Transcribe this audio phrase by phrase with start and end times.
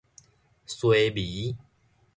[0.65, 1.55] 衰微